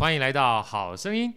[0.00, 1.30] 欢迎来到好声音。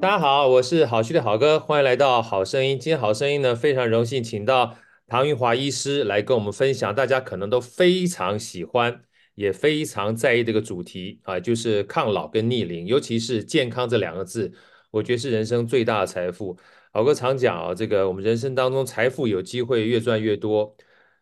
[0.00, 2.76] 大家好，我是好趣的好哥，欢迎来到好声音。
[2.80, 9.02] 今天好声音呢，非常荣幸请到唐云华医师来跟我们分享，大家可能都非常喜欢，
[9.36, 14.52] 也非常在意这个主题啊，就是抗老跟逆龄，尤其是健康这两个字，
[14.90, 16.58] 我觉得是人生最大的财富。
[16.92, 20.74] 好哥常讲啊，这个我们人生当中财富有机会越赚越多，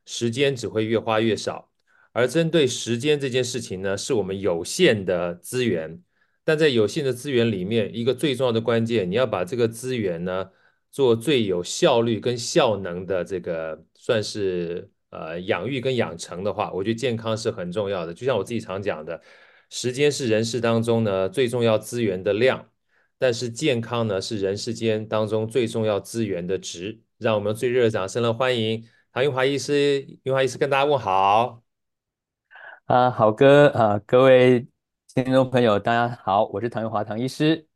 [0.07, 1.71] 时间只会越花越少。
[2.13, 6.01] 而针对时间这件事情呢，是我们有限的资源，
[6.43, 10.49] 但在有限的资源里面，一个最重要的关键，你要把这个资源呢，
[10.91, 18.15] 做最有效率跟效能的这个，算是呃养育跟养成的话，我觉得健康是很重要的。
[18.15, 19.21] 就像我自己常讲的，
[19.69, 22.67] 时间是人世当中呢最重要资源的量。
[23.19, 27.01] 但是健康呢，是人世间当中最重要资源的值。
[27.19, 28.85] 让我们最热烈掌声来欢迎
[29.17, 30.07] 唐云华医师。
[30.25, 31.63] 云华医师跟大家问好。
[32.85, 34.67] 啊，好哥啊，各位
[35.15, 37.67] 听众朋友，大家好，我是唐玉华唐医师。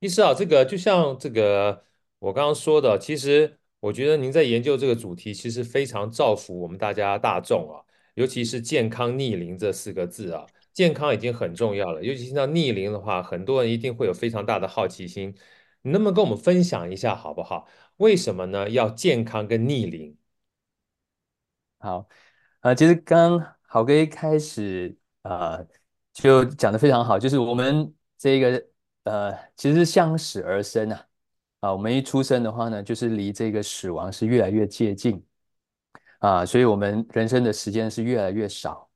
[0.00, 1.84] 医师啊，这个就像这个
[2.18, 7.78] 我刚刚说的，其实我觉得您在研究这个主题，其实非常造福我们大家大众啊，
[8.14, 10.44] 尤其是健康逆龄这四个字啊。
[10.72, 15.32] 健康已经很重要了，尤其是到逆龄的话，很多人一定会有非常大的好奇心。
[15.82, 17.68] 你能不能跟我们分享一下，好不好？
[17.98, 18.68] 为什么呢？
[18.70, 20.16] 要健康跟逆龄？
[21.84, 22.08] 好，
[22.60, 25.68] 呃，其实刚刚好哥一开始啊、呃，
[26.14, 28.66] 就讲的非常好，就是我们这个
[29.02, 31.06] 呃，其实是向死而生啊，
[31.60, 35.22] 啊，我们一出生的话呢，就是离这个死亡是越来越接近
[36.20, 38.88] 啊，所以我们人生的时间是越来越少。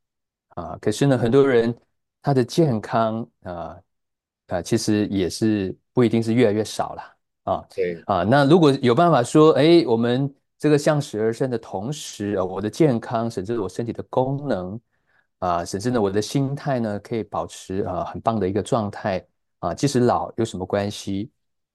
[0.56, 1.78] 啊，可是呢，很多人
[2.22, 3.77] 他的健康啊
[4.47, 7.66] 啊，其实也是不一定是越来越少了啊。
[7.69, 14.81] 对啊，那如果有办法说，哎，我们这个向死而生的同时啊，我的健康，甚至我身体的功能
[15.39, 19.25] 啊，甚至呢，我的心态呢，可以保持啊很棒的一个状态
[19.61, 21.31] 啊，即使老有什么关系？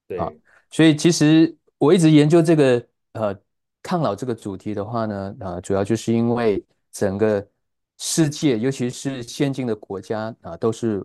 [0.06, 0.30] 对啊，
[0.70, 3.36] 所以其实我一直研究这个呃
[3.82, 7.44] 抗老这个主题的话呢，啊，主要就是因为整个。
[7.96, 11.00] 世界，尤其是先进的国家啊，都是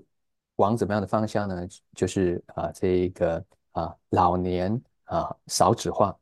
[0.55, 1.55] 往怎么样的方向呢？
[1.93, 6.17] 就是啊，这个啊，老年啊，少子化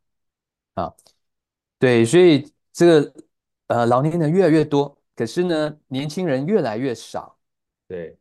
[0.74, 0.94] 啊，
[1.80, 3.14] 对，所以这个
[3.68, 7.38] 呃，老年人越来越多，可是呢，年轻人越来越少。
[7.88, 8.18] 对，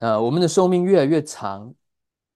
[0.00, 1.72] 呃，我们的寿命越来越长，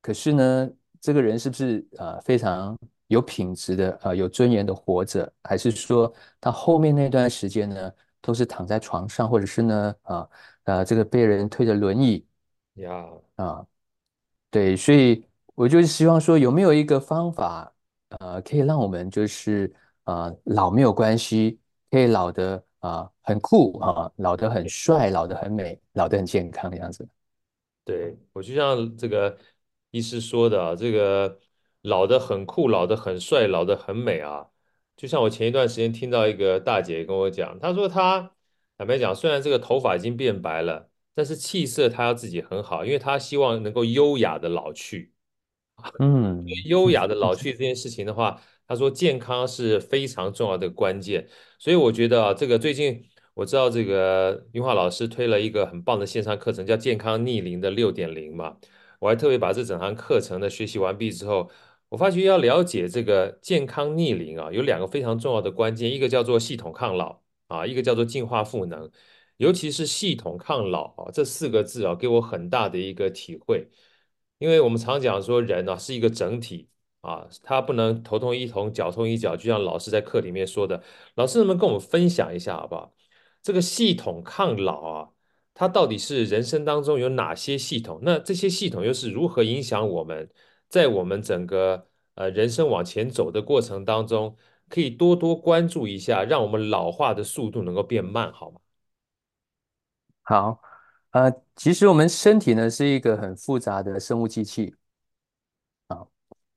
[0.00, 2.78] 可是呢，这个人是不是呃，非常
[3.08, 7.92] 有品质的啊，有尊严的活着，还是说他后面那段时间呢？
[8.20, 10.28] 都是躺在床上，或者是呢，啊，
[10.64, 12.26] 呃，这个被人推着轮椅，
[12.74, 13.06] 呀，
[13.36, 13.64] 啊，
[14.50, 15.24] 对，所以
[15.54, 17.72] 我就希望说，有没有一个方法，
[18.18, 19.72] 呃，可以让我们就是
[20.08, 21.58] 啊，老没有关系，
[21.90, 27.06] 可以老的啊很酷啊，老的很帅，老的很美，老的很健康的样子。
[27.84, 29.36] 对，我就像这个
[29.90, 31.38] 医师说的啊，这个
[31.82, 34.46] 老的很酷，老的很帅，老的很美啊。
[34.96, 38.32] 就像我前一段时间听到一个大姐跟我讲，她说她
[38.78, 45.12] 坦白讲，虽然这个头发已经变白了，但是气色她要自己很好，因为她希望能够优雅的老去。
[46.00, 51.28] 嗯，优雅的老去这件事情的话，他说健康是非常重要的关键。
[51.58, 53.02] 所以我觉得啊，这个最近
[53.34, 58.56] 我知道这个云华老师推了一个很棒的线上课程，叫健康逆龄的六点零嘛，
[59.00, 61.50] 我还特别把这整堂课程的学习完毕之后。
[61.90, 68.90] 我发觉要了解这个健康逆龄啊，有两个非常重要的关键，一个叫做系统抗老啊，一个叫做进化赋能。
[69.38, 73.70] 尤其是系统抗老啊，这四个字啊，给我很大的一个体会。
[74.38, 76.68] 因为我们常讲说人啊是一个整体
[77.08, 80.82] 啊，他不能头痛医头，脚痛医脚，就像老师在课里面说的。
[81.14, 82.92] 老师能不能跟我们分享一下好不好？
[83.42, 85.08] 这个系统抗老啊，
[85.54, 88.00] 它到底是人生当中有哪些系统？
[88.02, 90.28] 那这些系统又是如何影响我们？
[90.68, 94.36] 在我们整个呃人生往前走的过程当中，
[94.68, 98.60] 可以多多关注一下，让我们老化的速度能够变慢，好吗？
[100.24, 100.60] 好，
[101.12, 104.74] 呃，其实我们身体呢是一个很复杂的生物机器。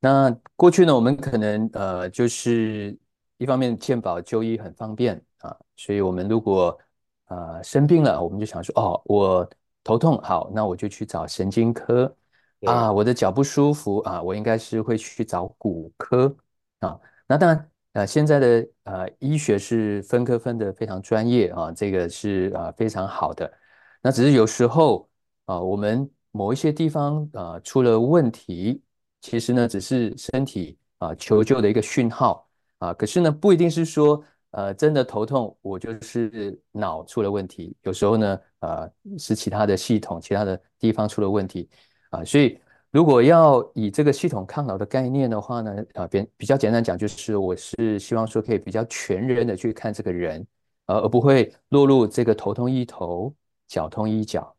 [0.01, 2.97] 那过去呢，我们可能呃就是
[3.37, 6.77] 一方面健保就医很方便啊，所以我们如果
[7.27, 9.49] 呃生病了，我们就想说哦，我
[9.83, 12.13] 头痛，好，那我就去找神经科。
[12.65, 16.35] 啊，我的脚不舒服啊，我应该是会去找骨科
[16.77, 16.99] 啊。
[17.25, 23.51] 那当然，呃，现在的呃医学是分科分得非常专业啊，这个是啊非常好的。
[24.03, 25.09] 那只是有时候
[25.45, 28.83] 啊，我们某一些地方啊出了问题，
[29.21, 32.45] 其实呢只是身体啊求救的一个讯号
[32.79, 32.93] 啊。
[32.93, 34.21] 可是呢，不一定是说
[34.51, 41.69] 呃真的头痛，我就是脑出了问题，有时候呢，呃是其他的系统、其他的地方出了问题
[42.09, 42.59] 啊、所以
[42.91, 50.45] 如果要以这个系统抗老的概念的话呢，啊、比比较简单讲，就是我是希望说可以比较全人的去看这个人，
[50.87, 53.33] 呃，而不会落入这个头痛医头，
[53.65, 54.53] 脚痛医脚。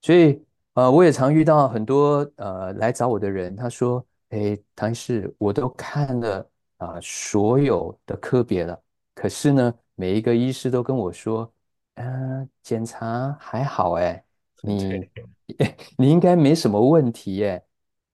[0.00, 0.40] 所以
[0.74, 4.04] 呃，我也常遇到很多呃来找我的人，他说。
[4.30, 6.38] 哎，唐医师，我都看了
[6.78, 8.82] 啊、呃，所有的科别了，
[9.14, 11.54] 可是呢，每一个医师都跟我说，
[11.94, 14.24] 嗯、呃，检查还好， 哎，
[14.62, 15.08] 你
[15.96, 17.64] 你应该没什么问题，哎，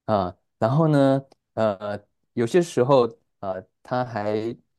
[0.05, 1.23] 啊，然后呢，
[1.55, 1.99] 呃，
[2.33, 3.07] 有些时候
[3.39, 4.35] 啊、呃，他还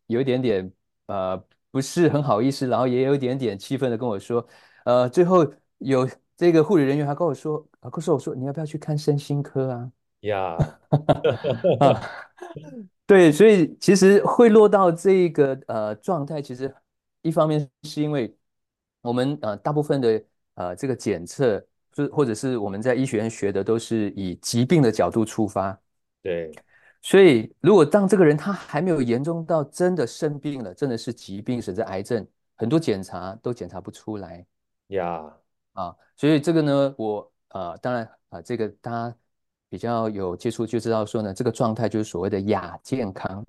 [0.06, 0.72] 有一点点
[1.06, 1.36] 呃，
[1.72, 4.46] 不是很好意思，然后也有一点点气愤的跟我说，
[4.84, 5.44] 呃，最后
[5.78, 6.08] 有
[6.42, 9.92] 这个护理人员还跟我说，啊，告诉我说，你要不要去看身心科啊？
[10.22, 10.56] 呀，
[11.78, 12.02] 啊，
[13.06, 16.74] 对，所以其实会落到这个呃状态，其实
[17.20, 18.36] 一方面是因为
[19.02, 20.24] 我们呃大部分的
[20.54, 25.78] 呃这个检测，是或者是我们在医学院学的都是以疾病的角度出发，
[26.24, 26.50] 对，
[27.02, 34.44] 所以如果当这个人他还没有严重到真的生病了，真的是疾病甚至癌症，很多检查都检查不出来，
[34.88, 35.32] 呀，
[35.72, 39.16] 啊，所以这个呢，我呃当然啊，这个大家。
[39.72, 43.42] 比较有接触就知道说呢，这个状态就是所谓的亚健康，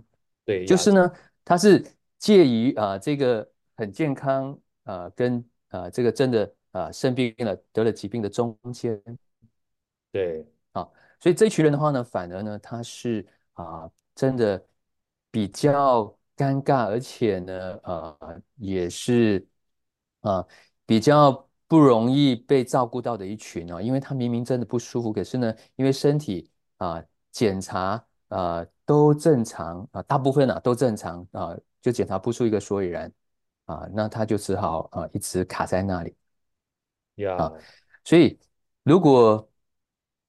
[0.45, 1.11] 对，就是呢，
[1.43, 1.85] 它是
[2.17, 4.53] 介于啊、呃、这个很健康
[4.85, 5.37] 啊、呃、跟
[5.67, 8.97] 啊、呃、这个真的啊、呃、生病了得了疾病的中间，
[10.13, 10.89] 对，啊，
[11.19, 14.65] 所以这群人的话呢，反而呢他是啊、呃、真的
[15.29, 16.05] 比较
[16.37, 19.45] 尴尬，而且呢呃也是
[20.21, 20.47] 啊、呃、
[20.85, 21.45] 比较。
[21.73, 26.47] 不容易被照顾到的一群哦，因为他明明真的不舒服，可是呢，因为身体
[26.77, 33.11] 啊检查啊都正常啊，大部分啊都正常啊，就检查不出一个所以然
[33.65, 36.15] 啊，那他就只好啊一直卡在那里
[37.15, 37.37] 呀。
[37.37, 37.51] 啊，
[38.03, 38.37] 所以
[38.83, 39.49] 如果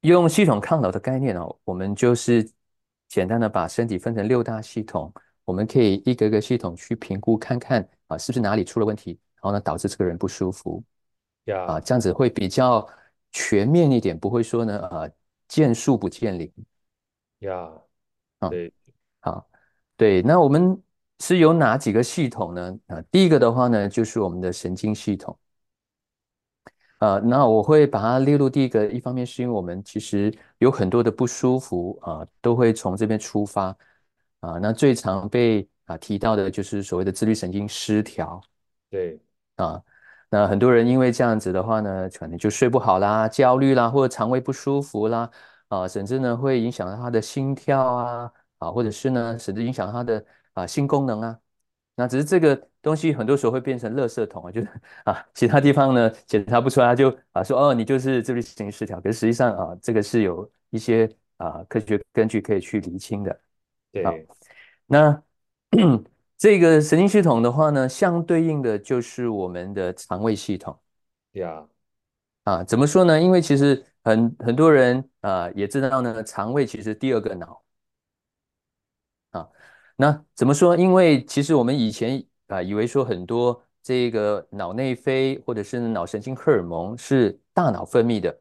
[0.00, 2.50] 用系统抗老的概念哦，我们就是
[3.06, 5.12] 简单的把身体分成六大系统，
[5.44, 10.82] 我们可以一个个系统去评估看看啊是不是哪里出了问题，然后呢导致这个人不舒服。
[11.44, 12.88] 呀，啊，这样子会比较
[13.32, 15.11] 全面一点，不会说呢，呃，
[15.49, 16.50] 见树不见林。
[17.41, 17.70] 呀，
[18.49, 18.73] 对，
[19.20, 19.46] 好，
[19.96, 20.81] 对，那我们
[21.20, 22.79] 是有哪几个系统呢？
[22.87, 25.38] 啊，第一个的话呢，就是我们的神经系统。
[26.99, 33.76] 啊，那我会把它列入第一个，一方面是因为我们其实有很多的不舒服啊，都会从这边出发。
[34.41, 38.41] 啊，那最常被啊提到的就是所谓的自律神经失调。
[38.88, 39.20] 对，
[39.56, 39.82] 啊。
[40.35, 45.31] 那很多人因为这样子的话呢，可能就睡不好啦、焦虑啦，或者肠胃不舒服啦，
[45.69, 51.39] 啊，甚至呢会影响到他的心跳啊，啊，或者是呢，甚至影响他的啊性功能啊。
[51.95, 54.69] 那只是这个东西很多时候会变成垃圾桶啊，就是
[55.05, 59.01] 啊，其他地方呢检查不出来，他就啊说哦，你就是自律神经失调。
[59.01, 63.41] 可是实际上啊，这个是有一些啊科学根据可以去厘清的。
[63.93, 64.13] 对，啊、
[64.89, 65.23] 那。
[66.37, 70.79] 这个神经系统的话呢，相对应的就是我们的肠胃系统。
[71.33, 71.67] 呀，
[72.43, 73.21] 啊，怎么说呢？
[73.21, 77.63] 因为其实很很多人啊也知道呢，肠胃其实第二个脑。
[79.31, 79.49] 啊，
[79.97, 80.77] 那怎么说？
[80.77, 88.37] 因为其实我们以前啊以为说很多这个脑内啡或者是脑神经荷尔蒙是大脑分泌的，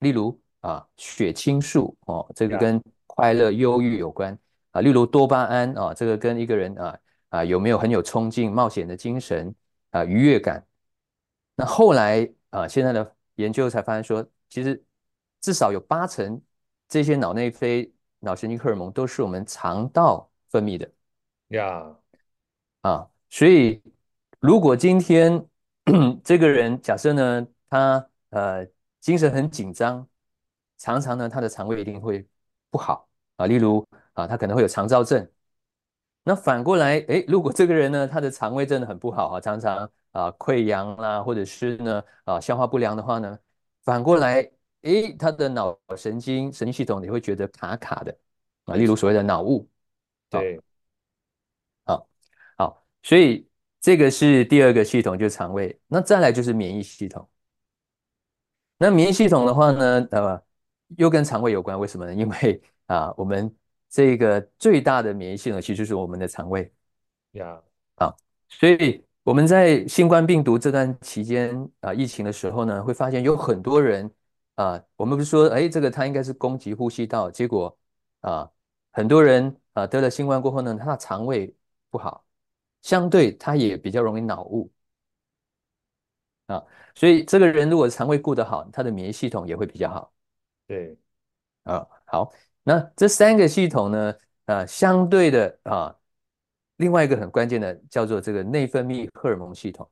[0.00, 4.36] 例如啊血清素哦，这个跟快乐、忧郁有关
[4.72, 6.98] 啊，例如多巴胺啊，这个跟一个人啊。
[7.34, 9.52] 啊，有没有很有冲劲、冒险的精神
[9.90, 10.64] 啊，愉悦感？
[11.56, 14.80] 那后来啊，现在的研究才发现说，其实
[15.40, 16.40] 至少有八成
[16.86, 20.88] 这些脑内啡、脑神经荷尔蒙都是我们肠道分泌的。
[21.48, 21.96] 呀，
[22.82, 23.82] 啊，所以
[24.38, 25.44] 如果今天
[26.22, 28.64] 这个人假设呢，他呃
[29.00, 30.08] 精神很紧张，
[30.78, 32.24] 常常呢他的肠胃一定会
[32.70, 35.28] 不好啊，例如啊，他可能会有肠燥症。
[36.26, 43.38] 那反过来，诶，如果这个人呢，他的肠胃真的很不好啊，常常啊溃疡啦，或者是呢啊消化不良的话呢，
[43.82, 44.50] 反过来，
[44.82, 48.16] 诶，他的脑神经神经系统你会觉得卡卡的
[48.64, 49.68] 啊，例如所谓的脑雾。
[50.30, 50.58] 对，
[51.84, 52.08] 好，
[52.56, 53.46] 好，所以
[53.80, 55.78] 这个是第二个系统，就是肠胃。
[55.86, 57.28] 那再来就是免疫系统。
[58.78, 60.42] 那免疫系统的话呢，呃，
[60.96, 62.14] 又跟肠胃有关，为什么呢？
[62.14, 63.54] 因为啊，我们。
[63.94, 66.68] 这个最大的免疫系统其实就是我们的肠胃，
[67.32, 67.62] 呀，
[67.94, 68.12] 啊，
[68.48, 74.12] 所以我们在新冠病毒这段期间啊，疫情的时候呢，会发现有很多人
[74.56, 77.78] 啊，我们不是说，哎，这个他应该是攻击呼吸道，结果
[78.22, 78.50] 啊，
[78.90, 81.54] 很多人啊得了新冠过后呢，他的肠胃
[81.88, 82.26] 不好，
[82.82, 84.72] 相对他也比较容易脑雾
[86.46, 86.60] 啊。
[86.96, 90.12] 所以这个人如果肠胃顾得好，他的免疫系统也会比较好。
[90.66, 90.98] 对
[91.62, 92.32] 啊，好，
[92.64, 94.14] 那这三个系统呢，
[94.46, 95.94] 啊，相对的啊，
[96.76, 99.88] 另外一个很关键的叫做这个内分泌荷尔蒙系统。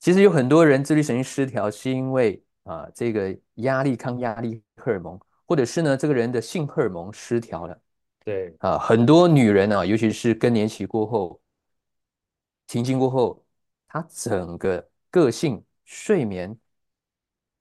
[0.00, 7.78] 其实有很多人自律神经失调，是因为啊，这个压力抗压力荷尔蒙，或者是呢，这个人的性荷尔蒙失调了。
[8.24, 11.40] 对啊，很多女人啊，尤其是更年期过后，
[12.66, 13.44] 停经过后，
[13.86, 16.58] 她整个个性、睡眠、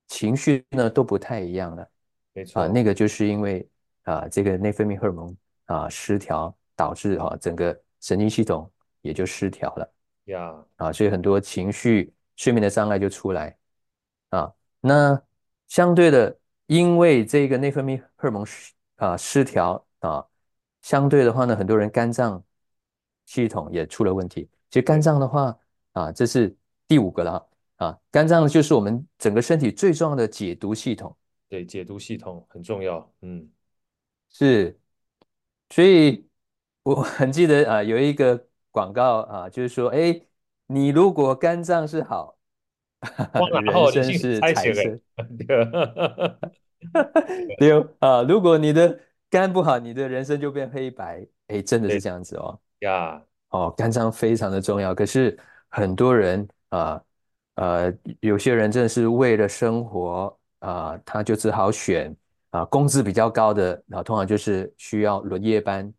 [0.08, 1.90] 情绪呢都不太一样了。
[2.36, 3.68] 没错啊，那个就是因为
[4.04, 8.70] 啊，这个内分泌荷尔蒙啊失调，导致哈、啊、整个神经系统
[9.02, 9.94] 也就失调了。
[10.26, 13.56] 呀啊，所以很多情绪、睡眠的障碍就出来
[14.32, 14.52] 啊。
[14.82, 15.20] 那
[15.70, 20.26] 相对的，因为这个内分泌荷尔蒙失啊失调啊，
[20.82, 22.44] 相对的话呢，很多人肝脏
[23.26, 24.50] 系统也出了问题。
[24.70, 25.58] 其实肝脏的话
[25.94, 26.54] 啊，这是
[26.86, 27.98] 第五个了啊。
[28.12, 31.16] 肝脏就是我们整个身体最重要的解毒系统。
[31.48, 33.48] 对，解毒系统很重要，嗯，
[34.30, 34.78] 是，
[35.70, 36.28] 所以
[36.84, 40.20] 我 很记得啊，有一个广告啊，就是说，哎，
[40.66, 42.36] 你如果肝脏是好，
[43.62, 45.00] 人生是彩色，
[47.60, 49.00] 对啊，如果你的
[49.30, 55.38] 肝不好，你的人生就变黑白，哎，真的是这样子哦，呀，哦，肝脏非常的重要，可是
[55.70, 57.02] 很多人啊，
[57.54, 60.38] 呃，有些人真的是为了生活。
[60.66, 62.16] 啊，他就只好选
[62.50, 65.94] 啊，工资比较高的，然后通常就是需要轮夜班。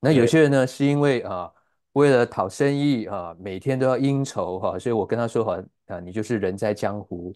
[0.00, 1.52] 那有些人呢，是因为啊，
[1.92, 7.30] 为了讨生意啊，每天都要应酬哈，所以我跟他说哈，啊，你就是人在江湖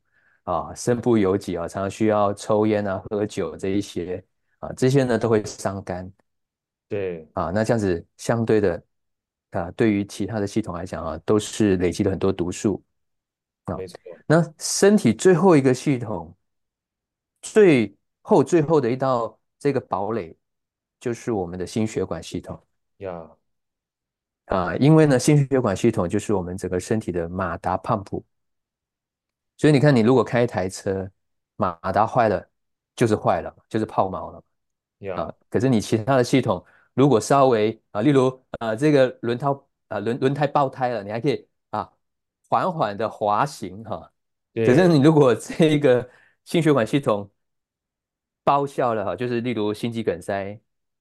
[0.44, 4.24] 啊，身不由己啊，常常需要抽烟啊、喝酒这一些
[4.60, 6.10] 啊，这些呢都会伤肝。
[6.88, 8.82] 对啊，那这样子相对的
[9.50, 12.82] 啊，对于其他的系统来讲啊，都是累积了很多毒素
[13.64, 13.76] 啊。
[13.76, 13.98] 没错。
[14.26, 16.34] 那身体最后一个系统。
[17.42, 20.36] 最后最后的一道这个堡垒，
[21.00, 22.60] 就是我们的心血管系统
[22.98, 23.30] 呀
[24.46, 28.24] 啊，因为呢，心血管系统就是我们整个身体的马达胖普，
[29.56, 31.10] 所以你看，你如果开一台车，
[31.56, 32.48] 马达坏了，
[32.96, 34.44] 就是坏了，就是抛锚了
[35.00, 35.34] 呀啊。
[35.50, 36.64] 可是你其他的系统，
[36.94, 39.48] 如果稍微啊，例如啊，这个轮胎
[39.88, 41.92] 啊轮轮胎爆胎了，你还可以啊
[42.48, 43.96] 缓缓的滑行哈。
[43.96, 44.10] 啊、
[44.54, 46.08] 可是你如果这一个
[46.48, 47.30] 心血管系统
[48.42, 50.58] 报销了哈，就是例如心肌梗塞，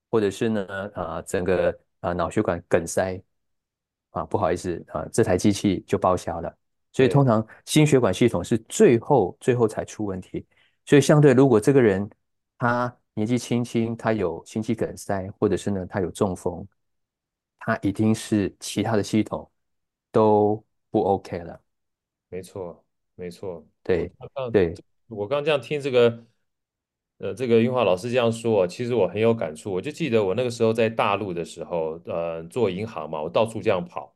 [0.09, 3.17] 或者是呢啊整个啊脑血管梗塞
[4.09, 6.53] 啊，不好意思啊，这台机器就报销了。
[6.91, 10.45] 所以通常心血管系统是最后最后才出问题。
[10.85, 12.09] 所以相对，如果这个人
[12.57, 16.67] 他年纪轻轻，他有心肌梗塞，或者是呢他有中风，
[17.57, 19.49] 他一定是其他的系统
[20.11, 21.61] 都不 OK 了。
[22.27, 22.83] 没错，
[23.15, 24.11] 没错，对
[24.51, 24.75] 对。
[25.07, 26.25] 我刚这样听这个，
[27.19, 29.71] 呃，这个韵华老师这样说，其实我很有感触。
[29.71, 34.13] 我就记得我那个时候在大陆的时候，呃，做银行嘛，我到处这样跑，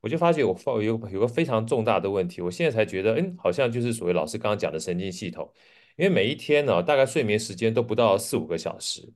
[0.00, 2.42] 我就发觉我发有有个非常重大的问题。
[2.42, 5.50] 我现在才觉得，嗯，好像就是所谓老师刚刚讲的神经系统，
[5.96, 9.12] 因为每一天呢，大概睡眠时间都不到四五个小时，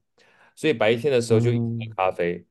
[0.54, 1.58] 所以白天的时候就喝
[1.96, 2.34] 咖啡。
[2.34, 2.46] 嗯、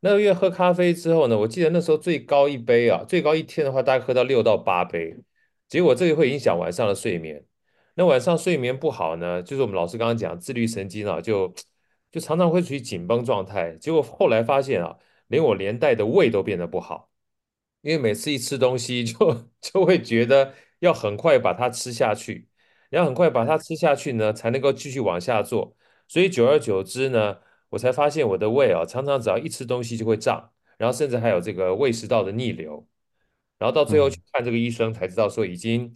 [0.00, 5.16] 那个月喝咖啡之后呢，我记得那时候最高一杯啊，最高一天的话大概喝到六到八杯，
[5.68, 7.44] 结果这个会影响晚上的睡眠。
[7.98, 11.52] 那晚上睡眠不好呢，就是我们老师刚刚讲自律神经啊，就
[12.12, 13.72] 就常常会处于紧绷状态。
[13.72, 17.10] 结果后来发现啊，连我连带的胃都变得不好，
[17.80, 19.16] 因为每次一吃东西就
[19.60, 22.48] 就会觉得要很快把它吃下去，
[22.88, 25.76] 然后很快把它吃下去呢，才能够继续往下做。
[26.06, 27.38] 所以久而久之呢，
[27.70, 32.86] 我才发现我的胃啊，常常只要一吃东西就会胀，然后甚至还有这个胃食道的逆流，
[33.58, 35.92] 然后到最后去看这个医生才知道说已经。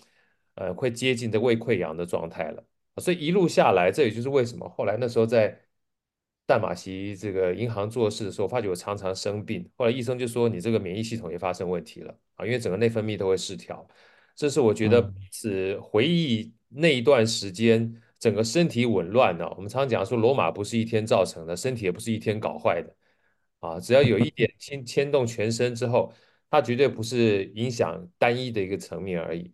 [0.54, 2.62] 呃，会接近的胃溃疡的状态了，
[2.98, 5.58] 所以一路下来，这也就是为什么后来那时候在
[6.46, 9.66] 淡马锡这个银行做事的时候，发觉我常常生病。
[9.76, 13.86] 后来医生就说你这个免疫系统也发生问题了啊，因为整个内分泌都会失调。
[14.34, 19.48] 这是我觉得是回忆那一段时间整个身体紊乱呢。
[19.56, 22.94] 我们常常讲说罗马不是一天造成的，身体也不是一天搞坏的
[23.60, 26.12] 啊，只要有一点牵牵动全身之后，
[26.50, 29.50] 它绝对不是影响单一的一个层面而已。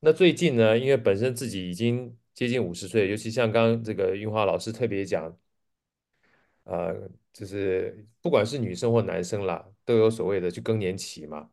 [0.00, 5.36] 那最近呢，因为本身自己已经接近五十岁，尤其像刚刚这个韵华老师特别讲，
[6.64, 6.94] 呃，
[7.32, 11.50] 就是不管是女生或男生啦，都有所谓的去更年期嘛。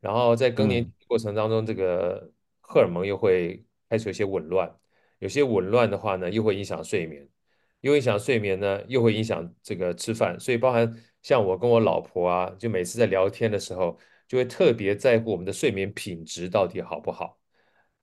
[0.00, 4.70] 然后在更年期过程当中，这个荷尔蒙又会开始有些紊乱，
[5.18, 7.26] 有些紊乱的话呢，又会影响睡眠，
[7.80, 10.38] 又影响睡眠呢，又会影响这个吃饭。
[10.38, 13.98] 所以包含像我跟我老婆啊，就每次在聊天的时候，
[14.28, 17.38] 就会特别在乎我们的睡眠品质到底好不好。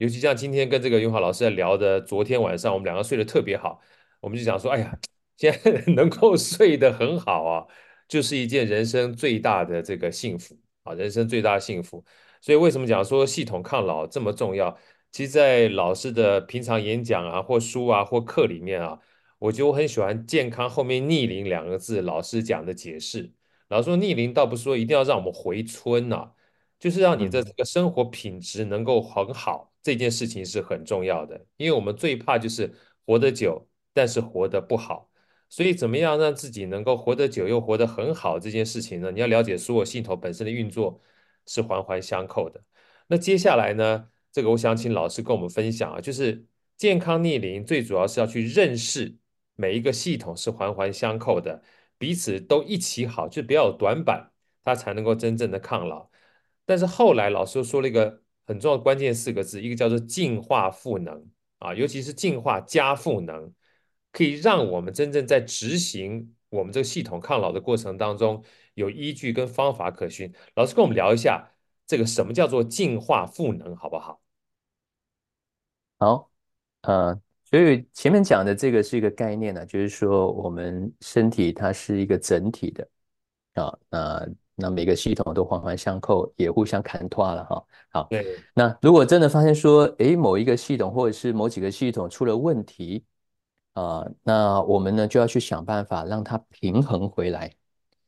[0.03, 3.79] 尤其像今天跟这个永华老师在聊的，昨天晚上我们两个睡得特别好，
[4.19, 4.99] 我们就想说，哎呀，
[5.37, 7.65] 现在 能够睡得很好啊，
[8.05, 12.03] 就是一件人生最大的这个幸福啊，人生最大的幸福。
[12.41, 14.77] 所以为什么讲说系统抗老这么重要？
[15.09, 18.99] 其实，在老师的平常演讲啊，或书啊，或课里面啊，
[19.39, 23.31] 我觉得我很喜欢“健康”后面“逆龄”两个字，老师讲的解释。
[23.69, 26.31] 老师说逆龄倒不是说一定要让我们回春呐、啊，
[26.77, 31.45] 就是让你的这个生活品质能够很好，这件事情是很重要的。
[31.57, 32.73] 因为我们最怕就是
[33.05, 35.11] 活得久，但是活得不好。
[35.49, 39.11] 所以，怎么样让自己能够活得久又活得很好这件事情呢？
[39.11, 40.99] 你要了解所有系统本身的运作。
[41.45, 42.63] 是环环相扣的。
[43.07, 46.45] 那接下来呢，这个我想请老师跟我们分享啊，就是
[46.77, 49.17] 健康逆龄最主要是要去认识
[49.57, 51.61] 每一个系统是环环相扣的，
[51.97, 54.31] 彼此都一起好，就不要有短板，
[54.63, 56.09] 它才能够真正的抗老。
[56.65, 61.25] 但是后来老师又说了一个很重要的关键四个字，一个叫做进化赋能
[61.59, 63.53] 啊，尤其是进化加赋能，
[64.11, 68.43] 可以让我们真正在执行我们这个系统抗老的过程当中。
[68.75, 71.47] 有依据跟方法可循，老师跟我们聊一下
[71.85, 74.19] 这个什么叫做进化赋能，好不好？
[75.99, 76.31] 好，
[76.81, 82.89] 呃，所以前面讲的这个是一个概念呢、就是说我们身体它是一个整体的
[83.53, 87.63] 啊，那那每个系统都环环相扣，也互相砍拖了哈。
[87.89, 88.37] 好，对。
[88.53, 93.03] 那如果真的发现说，诶，某一个系统或者是某几个系统出了问题
[93.73, 97.51] 啊，那我们呢就要去想办法让它平衡回来。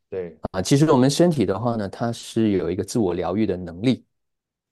[0.09, 4.05] 对啊，其实我们身体的话呢，它是有一个自我疗愈的能力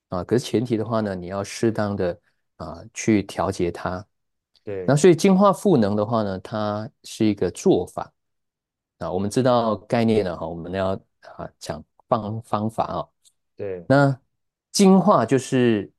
[0.10, 2.20] 啊，可是前提的话呢，你要适当的
[2.58, 4.06] 啊去调节它。
[4.64, 8.14] 对，那所以进化赋能的话呢，它是一个做法
[9.00, 9.12] 啊。
[9.12, 10.98] 我们知道概念了哈，我们要
[11.38, 13.08] 啊讲方方法啊。
[13.56, 14.20] 对，那
[14.72, 15.92] 精化就是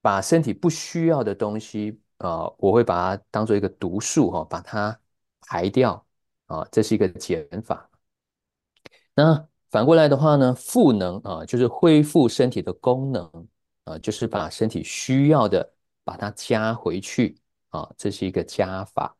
[0.00, 4.98] 把身体不需要的东西啊，我会把它当做一个毒素哈，把它
[5.40, 6.04] 排掉
[6.46, 7.90] 啊，这是一个减法。
[9.14, 13.48] 那反过来的话呢，赋能啊，就是恢复身体的功能
[13.84, 15.72] 啊，就是把身体需要的
[16.04, 17.36] 把它加回去
[17.70, 19.16] 啊，这是一个加法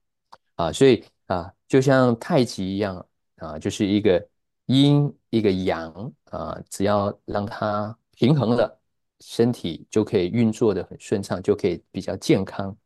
[0.55, 3.05] 啊，所以啊，就像太极一样
[3.37, 4.29] 啊，就是一个
[4.67, 8.81] 阴一个阳啊，只要让它平衡了，
[9.21, 12.77] 身体就可以运作得很顺畅，就可以比较健康。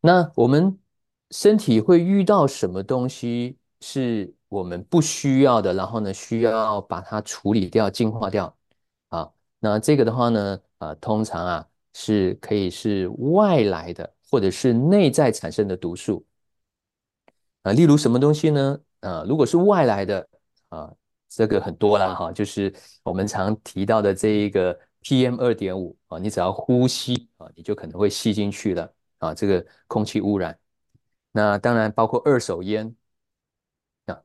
[0.00, 0.78] 那我们
[1.30, 8.56] 身体会遇到什么东西是我们不需要的，然后呢，需要把它处理掉、净化掉
[9.08, 9.30] 啊。
[9.58, 16.24] 那这个的话呢，啊，通常啊是可以是外来的，或者是内在产生的毒素
[17.62, 17.72] 啊。
[17.72, 18.80] 例如什么东西呢？
[19.00, 20.28] 啊，如果是外来的
[20.70, 20.92] 啊，
[21.28, 29.34] 这个很多啦哈，就是我们常提到的这一个 PM 二点五啊，你只要呼吸啊，你就可能会吸进去了啊。
[29.34, 30.58] 这个空气污染，
[31.32, 32.94] 那当然包括二手烟
[34.06, 34.20] 啊。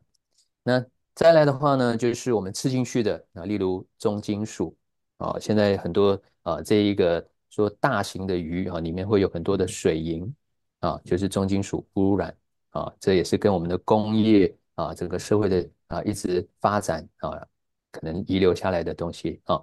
[0.63, 4.75] 那再来的话呢，就是我们吃进去的啊，例如重金属
[5.17, 10.35] 啊，现在很多啊，这一个说大型的鱼啊，里面会有很多的水银
[10.79, 12.35] 啊，就是重金属污染
[12.71, 17.31] 啊，这也是跟我们的工业啊，整个社会的啊一直发展啊，
[17.91, 19.61] 可能遗留下来的东西啊。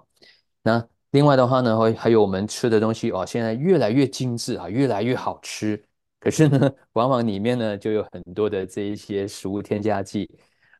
[0.61, 5.83] 那另外的话呢，会还有我们吃的东西哦，现在越来越精致啊，越来越好吃，
[6.19, 10.29] 可是呢，往往里面呢就有很多的这一些食物添加剂。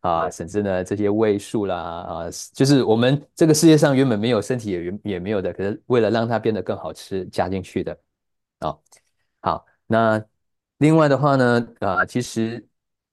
[0.04, 7.98] 啊，甚至呢，这些味素啦，啊，就是我们这个世界上原本没有，身体也原也没有的，可是为了让它变得更好吃，加进去的。
[8.60, 8.78] 啊，
[9.39, 10.22] 好，那
[10.80, 12.68] 另外的话呢，啊，其实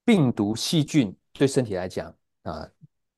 [0.05, 2.69] 病毒细菌对身体来讲啊，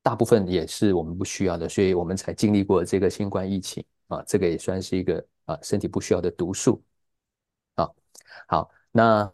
[0.03, 6.83] 大部分也是我们不需要的，所以我们才经历过这个新冠疫情啊，这个也算是一个啊身体不需要的毒素。
[7.75, 7.89] 啊，
[8.47, 9.31] 好，那。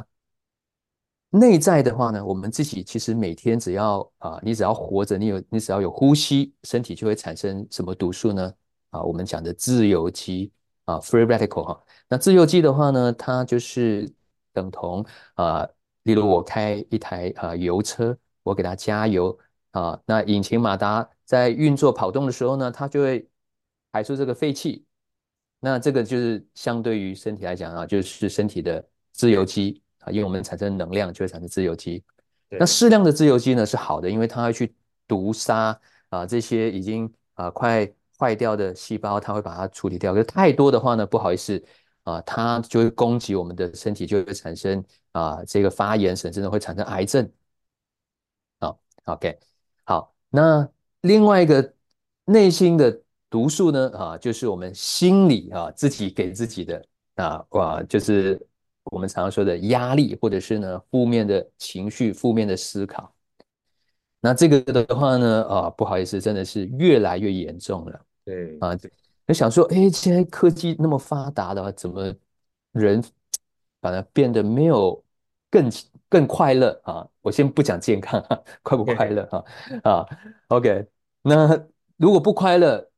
[1.30, 8.54] 内在的话呢，我们自己其实每天只要啊，你只要活着，你有你只要有呼吸，身体就会产生什么毒素呢？
[8.88, 10.50] 啊，我们讲的自由基
[10.86, 11.84] 啊，free radical 哈。
[12.08, 14.10] 那自由基的话呢，它就是
[14.54, 15.68] 等同啊，
[16.04, 19.38] 例如我开一台啊油车，我给它加油
[19.78, 23.28] 啊，那引擎马达在运作跑动的时候呢，它就会
[23.92, 24.84] 排出这个废气。
[25.60, 30.10] 那这个就是相对于身体来讲啊，就是身体的自由基啊。
[30.10, 32.02] 因为我们产生能量，就会产生自由基。
[32.50, 34.74] 那适量的自由基呢是好的，因为它会去
[35.06, 37.88] 毒杀啊这些已经啊快
[38.18, 40.12] 坏掉的细胞，它会把它处理掉。
[40.12, 41.62] 可是太多的话呢，不好意思
[42.02, 47.30] 啊，它就会攻击我们的身体，就会产生啊这个发炎，甚至呢会产生癌症。
[48.60, 49.38] 好，OK，
[49.88, 50.68] 好，那
[51.00, 51.72] 另外一个
[52.26, 58.38] 内心的毒素呢，啊，就是我们心里啊自己给自己的啊，哇，就是
[58.84, 63.10] 我们常常说的压力，或者是呢负面的情绪、负面的思考。
[64.20, 68.00] 那这个的话呢，啊，不好意思，真的是越来越严重了。
[68.26, 68.76] 对啊，
[69.26, 72.14] 就想说，哎，现在科技那么发达的话，怎么
[72.72, 73.02] 人
[73.80, 75.02] 反而变得没有
[75.50, 75.70] 更
[76.08, 77.08] 更快乐啊？
[77.20, 78.22] 我先不讲健康，
[78.62, 79.44] 快不快乐啊？
[79.84, 80.06] 啊
[80.48, 80.86] ，OK，
[81.22, 82.90] 那如果不快乐，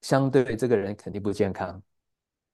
[0.00, 1.82] 相对这个人肯定不健康。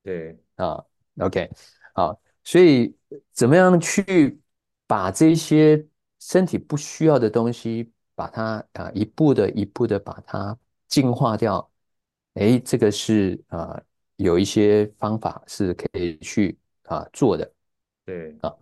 [0.03, 0.85] 对啊
[1.21, 1.51] ，OK，
[1.95, 2.97] 好，所以
[3.33, 4.41] 怎么样去
[4.87, 5.85] 把这些
[6.19, 11.71] 身体不需要的东西，把它啊一步的一步的把它净化掉？
[12.35, 13.81] 哎，这个是啊，
[14.17, 17.53] 有一些方法是可以去啊做的。
[18.05, 18.55] 对啊。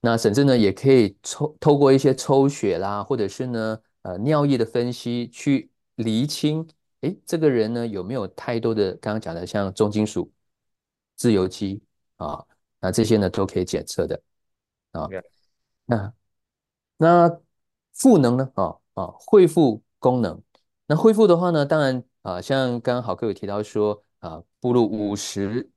[0.00, 6.64] 那甚至呢，也可以抽透过一些抽血啦，或者是呢，呃，尿液的分析，去厘清，
[7.00, 10.30] 哎，这个人呢有没有太多的刚刚讲的像重金属、
[11.16, 11.82] 自由基
[12.16, 12.44] 啊，
[12.80, 14.22] 那这些呢都可以检测的
[14.92, 15.08] 啊。
[15.84, 16.14] 那
[16.96, 17.40] 那
[17.92, 18.48] 赋能呢？
[18.54, 20.40] 啊啊，恢复功能。
[20.86, 25.68] 那恢复的话呢，当然啊，像刚刚好哥有提到说啊，步入五十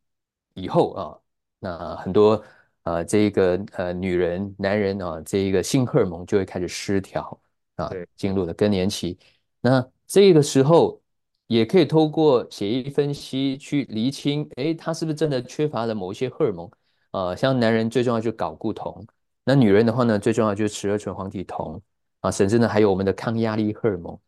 [0.53, 1.17] 以后啊，
[1.57, 2.43] 那很多。
[2.83, 7.39] 啊，这个呃，女人、男人啊，这一个性荷尔蒙就会开始失调
[7.75, 9.19] 啊，进入了更年期。
[9.61, 10.99] 那这个时候
[11.45, 16.71] 也可以透过血液分析去厘清，诶，他是不是真的缺乏了某一些荷尔蒙？
[17.11, 19.05] 啊，像男人最重要就是睾固酮，
[19.43, 21.79] 那女人的话呢，最重要就是雌二醇黄体酮
[22.21, 24.19] 啊，甚至呢还有我们的抗压力荷尔蒙，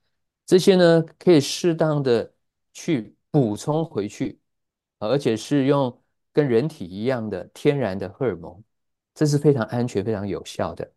[0.46, 2.32] 这些呢可以适当的
[2.72, 4.40] 去补充回去，
[5.00, 6.00] 而且是用。
[6.34, 8.62] 跟人体一样的天然的荷尔蒙，
[9.14, 10.92] 这是非常安全、非常有效的。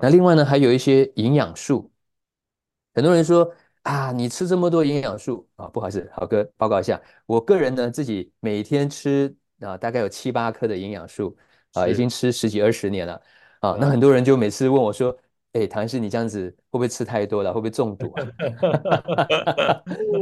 [0.00, 1.92] 那另外呢，还有一些营养素。
[2.94, 3.48] 很多人说
[3.82, 11.36] 啊，你吃这么多营养素啊，不好意思，好哥报告一下，我个人呢自己每天吃啊，大概有七八颗的营养素
[11.74, 13.22] 啊，已经吃十几二十年了
[13.60, 13.76] 啊。
[13.78, 15.16] 那很多人就每次问我说。
[15.54, 17.52] 哎，唐医师，你这样子会不会吃太多了？
[17.52, 18.26] 会不会中毒啊？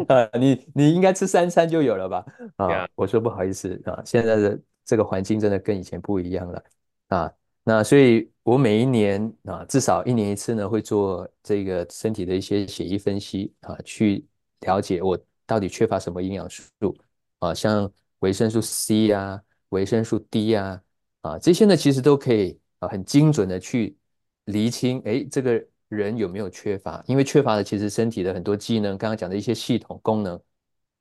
[0.14, 2.24] 啊，你你应该吃三餐就有了吧？
[2.56, 6.62] 啊我说不好意思啊，现在的这个环境真的跟以前不一样了
[7.08, 7.32] 啊。
[7.64, 14.26] 那所以，我每一年啊，至少一年一次呢，会做这个身体的一些血液分析啊，去
[14.60, 16.94] 了解我到底缺乏什么营养素
[17.38, 19.40] 啊，像维生素 C 啊、
[19.70, 20.82] 维生素 D 啊，
[21.22, 23.96] 啊，这些呢其实都可以啊，很精准的去。
[24.44, 27.02] 厘清，哎，这个人有没有缺乏？
[27.06, 30.40] 因为缺乏的，其实身体的很多机能，刚刚讲的一些系统功能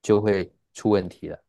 [0.01, 1.43] 就会出问题了。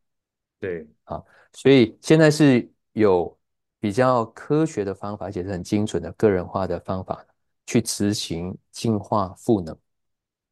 [0.58, 3.38] 对，啊，所以现在是有
[3.78, 7.26] 比较科学的方法，而且是很精准的个人化的方法
[7.66, 9.76] 去执行净化赋能。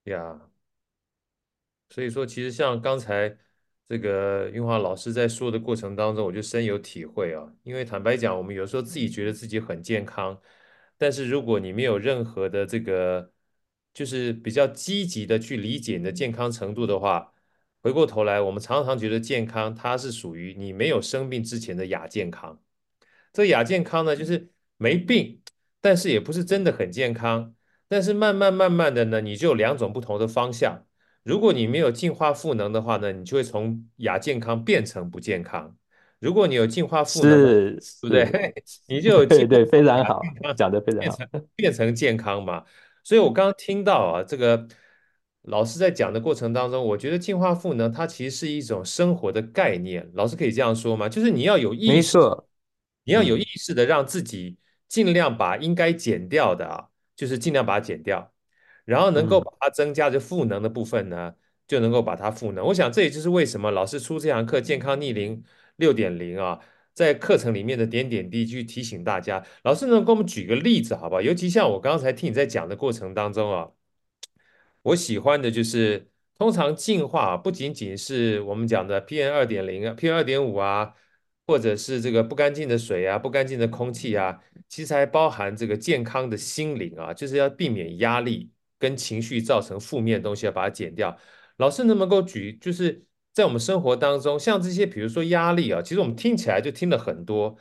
[0.04, 0.40] 呀，
[1.90, 3.36] 所以说，其实像刚才
[3.88, 7.52] 这个运华老师在说的过程当中，我就深有体会啊。
[7.62, 10.36] 因为坦白讲，我们有时候自己觉得自己很健康。
[11.00, 13.32] 但是如果你没有任何的这个，
[13.94, 17.32] 就是比较积极的去理解你的健康程度的话，
[17.82, 22.60] 回过头来，我们常常觉得健康它是属于你没有生病之前的亚健康。
[23.32, 25.40] 这亚健康呢，就是没病，
[25.80, 27.54] 但是也不是真的很健康。
[27.88, 30.86] 但是慢慢慢慢的呢，你就有两种不同的方向。
[31.22, 35.78] 如果你没有进化赋能的话呢，你就会从亚健康变成不健康。
[36.20, 38.54] 如果你有进化赋能，对不对？
[38.86, 40.20] 你就有对对， 非常好，
[40.54, 42.64] 讲的非常好，变成变成健康嘛。
[43.02, 44.68] 所以我刚刚听到啊，这个
[45.42, 50.10] 老师在讲的过程当中，我觉得进化赋能它其实是一种生活的概念。
[50.12, 51.08] 老师可以这样说吗？
[51.08, 52.18] 就是你要有意识，
[53.04, 58.30] 你要有意识的让自己尽量把应该减掉的啊，就是尽量把它减掉，
[58.84, 61.34] 然后能够把它增加的赋能的部分呢，
[61.66, 62.66] 就能够把它赋能。
[62.66, 65.42] 我想这也就是为什么老师出这堂课健康逆龄。
[65.80, 66.60] 六点零啊，
[66.94, 71.22] 在课程里面的点点滴滴去提醒大家，老师能给我们举个例子，好不好？
[71.22, 73.70] 尤其像我刚才听你在讲的过程当中啊，
[74.82, 80.94] 我喜欢的就是，通常进化不仅仅是我们讲的 PM 二点零啊、PM 二点五啊，
[81.46, 84.38] 或者是这个不干净的水啊、不干净的空气啊，
[84.68, 91.16] 其实还包含这个健康的心灵啊，就是要避免压力跟情绪造成负面的东西，要把它减掉。
[91.56, 93.04] 老师能不能够举就是？
[93.40, 97.56] 在我们生活当中，像这些，比如说压力啊，其实我们听起来就听了很多，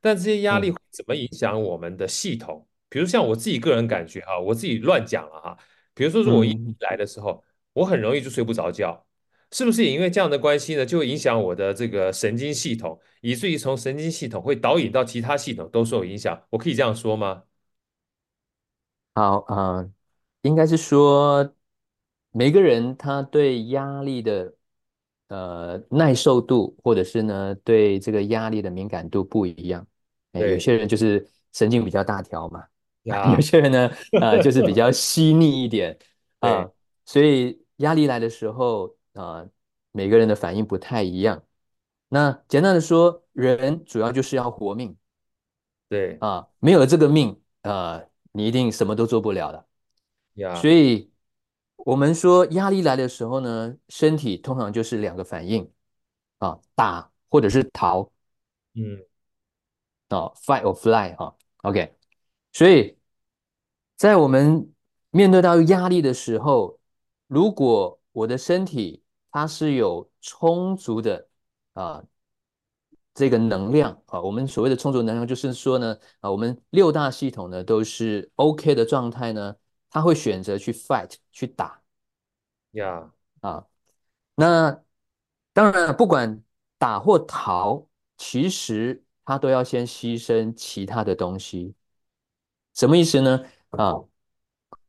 [0.00, 2.64] 但这些压力会怎么影响我们的系统？
[2.64, 5.58] 嗯、比如像我自己个人感觉哈，我自己乱讲了哈。
[5.92, 7.42] 比如说，如果我一来的时候，嗯、
[7.72, 9.04] 我很容易就睡不着觉，
[9.50, 10.86] 是不是也因为这样的关系呢？
[10.86, 16.40] 就会影响我的这个神经系统，以至于从神经系统会导引到其他系统都受影响。
[16.50, 17.42] 我可以这样说吗？
[19.14, 19.90] 好啊、呃，
[20.42, 21.52] 应该是说。
[22.36, 24.56] 每个人他对压力的
[25.28, 29.86] 呃耐受度，或者是呢对这个压力的敏感度不一样。
[30.32, 32.64] 哎，有些人就是神经比较大条嘛，
[33.02, 35.96] 有，些人呢 呃就是比较细腻一点
[36.40, 36.70] 啊，对
[37.06, 39.46] 所以压力来的时候啊，
[39.92, 41.42] 每个人的反应不太一样。
[42.08, 44.96] 那简单的说，人主要就是要活命
[45.88, 49.66] 对啊，没有了这个命啊，你一定什么都做不了了。
[50.34, 51.10] 呀，所以，
[51.84, 55.70] 我们说压力来的时候呢，身体通常就是两个反应
[56.38, 58.10] 啊，打或者是逃
[58.74, 58.98] 嗯，
[60.08, 61.94] 啊，fight or fly 啊，OK。
[62.52, 62.96] 所以
[63.96, 64.72] 在我们
[65.10, 66.78] 面对到压力的时候，
[67.26, 71.28] 如果我的身体它是有充足的
[71.74, 72.02] 啊
[73.12, 79.54] 这个能量啊，我们所谓的充足能量，就是说呢啊，我们六大系统呢都是 OK 的状态呢，
[79.94, 81.80] 它会选择去 fight 去打
[82.72, 83.64] 呀，啊。
[84.34, 84.82] 那
[85.52, 86.42] 当然了，不管
[86.78, 91.76] 打或逃，其实他都要先牺牲其他的东西。
[92.74, 93.44] 什么意思呢？
[93.70, 93.94] 啊，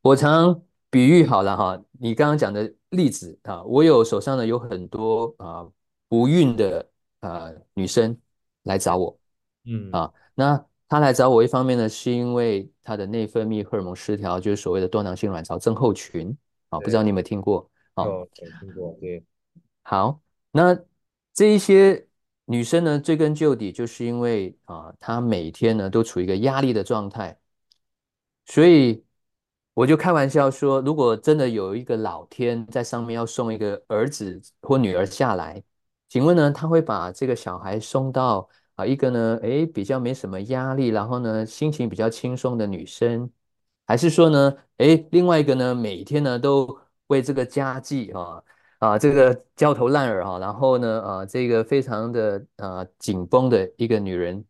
[0.02, 5.70] 我常比喻好了哈，你刚刚讲的例子啊，我有手上呢有很多啊
[6.08, 6.90] 不孕的
[7.20, 8.20] 啊女生
[8.64, 9.20] 来找我
[9.66, 16.30] 嗯，啊，那她来找我一方面呢，是因为她的内分泌荷尔蒙失调，就是所谓的多囊性卵巢症候群
[16.70, 18.06] 啊，不知道，你有没有听过啊？
[18.06, 18.28] 有有
[18.62, 19.24] 听过，对，
[19.82, 20.22] 好，
[20.52, 20.78] 那
[21.34, 22.08] 这一些
[22.46, 27.38] 女生呢，追根究底，就是因为啊，她每天呢都处于一个压力的状态，
[28.46, 29.04] 所以
[29.74, 35.62] 我就开玩笑说，如果真的有一个老天在上面要送一个儿子或女儿下来，
[36.08, 43.30] 请问呢，他会把这个小孩送到啊一个呢，诶，比较没什么压力，然后呢，心情比较轻松的女生，
[43.86, 48.44] 还是说呢，诶，另外一个呢，每天呢都为这个家计啊。
[48.80, 54.44] 啊，这个焦头烂额啊，然后呢，啊，这个非常的啊紧绷的一个女人，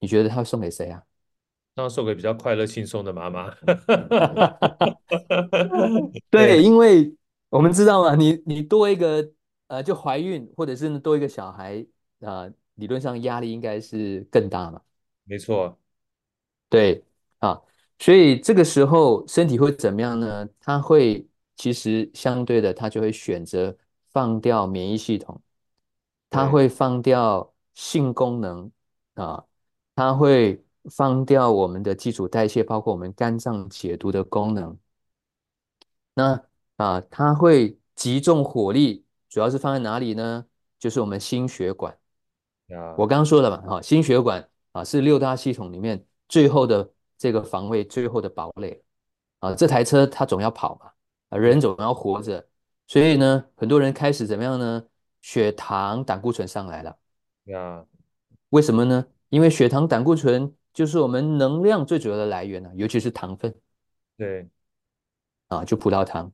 [0.00, 1.02] 你觉得她会送给谁啊？
[1.74, 3.54] 当然送给比较快乐轻松的妈妈。
[6.30, 7.14] 对，对因为
[7.50, 9.30] 我们知道嘛，你你多一个
[9.68, 11.86] 呃，就怀孕或者是多一个小孩
[12.22, 14.80] 啊，呃，理论上压力应该是更大嘛。
[15.24, 15.78] 没错，
[16.68, 17.04] 对
[17.38, 17.60] 啊，
[17.98, 20.48] 所以这个时候身体会怎么样呢？
[20.58, 21.24] 它会。
[21.60, 23.76] 其实相对的，它就会选择
[24.12, 25.42] 放掉免疫系统，
[26.30, 28.70] 它会放掉性功能
[29.14, 29.44] 啊，
[29.96, 34.78] 它会放掉我们的基础代谢，包括我们肝脏解毒的功能。
[36.14, 36.40] 那
[36.76, 40.46] 啊，它会集中火力，主要是放在哪里呢？
[40.78, 41.98] 就是我们心血管。
[42.68, 48.82] 呀，我刚刚说了嘛，哈，心血管啊是六大系统里面最后的这个防卫，最后的堡垒
[49.40, 49.54] 啊。
[49.54, 50.90] 这台车它总要跑嘛。
[51.30, 52.48] 啊，人总要活着，
[52.86, 54.82] 所以呢，很多人开始怎么样呢？
[55.20, 56.96] 血糖、胆固醇上来了。
[57.44, 57.84] 呀，
[58.48, 59.04] 为什么呢？
[59.28, 63.54] 因为血糖、胆固醇就是我们能量最主要的来源呢，尤其是糖分。
[64.16, 64.48] 对，
[65.48, 66.32] 啊，就葡萄糖。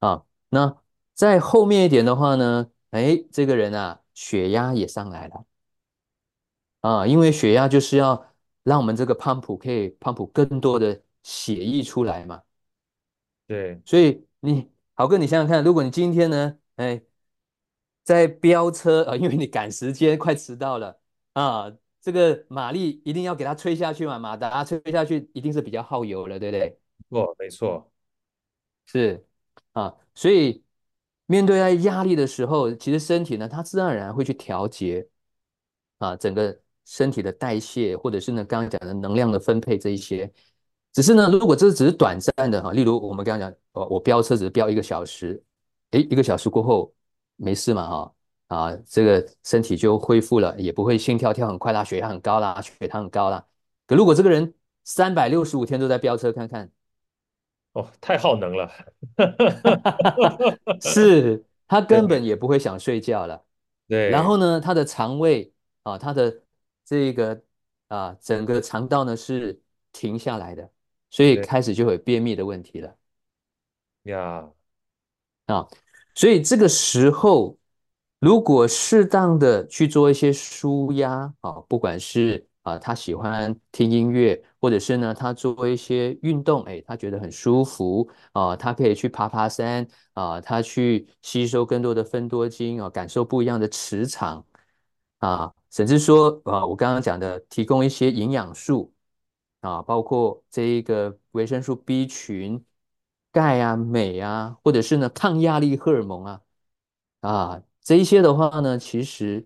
[0.00, 0.76] 啊，那
[1.14, 5.44] 在后面一点的话呢，哎，这个人啊，血压也上来了。
[6.80, 12.42] 啊，因为血压就是要让我们这个 pump 可以 pump 更多的血液出来嘛。
[13.46, 17.02] 对，所以你豪哥，你想想看，如果你今天呢，哎，
[18.04, 21.00] 在飙车啊，因为你赶时间，快迟到了
[21.32, 26.78] 啊，这个马力一定要给它吹下去嘛，马达吹下去一定是比较耗油了，对不对？
[27.10, 27.90] 错，没错，
[28.86, 29.26] 是
[29.72, 30.62] 啊，所以
[31.26, 35.08] 面对在压力的时候，其实身体呢，它自然而然会去调节
[35.98, 40.32] 啊，整个身体的代谢，或者是呢，刚刚讲的能量的分配这一些。
[40.94, 45.40] 只是呢，如果这只是短暂的哈，例如我们刚刚讲，我我飙车只是飙一个小时，
[45.90, 46.90] 诶，一个小时过后
[47.36, 48.14] 没事嘛哈
[48.46, 53.44] 啊，这个身体就恢复了，也不会心跳跳很快啦，血压很高啦，血糖很高啦。
[53.86, 56.70] 可如果这个人三百六十五天都在飙车，看看，
[57.74, 58.70] 哦，太耗能了，
[60.80, 63.44] 是 他根本也不会想睡觉了。
[63.86, 66.34] 对，然后呢，他的肠胃啊，他的
[66.88, 67.42] 这个
[67.88, 69.60] 啊，整个肠道呢是
[69.92, 70.70] 停下来的。
[71.10, 72.94] 所以开始就会有便秘的问题了
[74.02, 74.50] 呀，
[75.46, 75.66] 啊，
[76.14, 77.58] 所以这个时候
[78.18, 94.44] 如果适当的去做一些舒压啊，不管是啊他喜欢听音乐，或者是呢他做一些运动，哎，他觉得很舒服啊，他可以去爬爬山啊，他去吸收更多的芬多精啊，感受不一样的磁场。
[95.18, 98.92] 啊，甚至说啊，我刚刚讲的提供一些营养素。
[99.60, 102.64] 啊，包括这一个维生素 B 群
[103.32, 106.40] 钙啊、镁啊，或者是呢抗压力荷尔蒙啊，
[107.22, 109.44] 啊，这一些的话呢，其实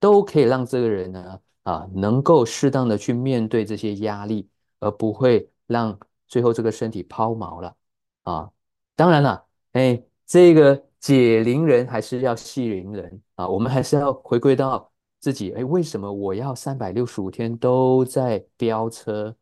[0.00, 4.48] 都可以让这个人呢啊能够适当的去面对这些压力，
[4.80, 7.76] 而不会让最后这个身体抛锚了
[8.22, 8.50] 啊。
[8.96, 14.91] 当然了，哎，这个解铃人还是要系铃人啊，我们还是要回归到
[15.22, 19.36] 自己，哎，为什么我要三百六十五天都在飙车？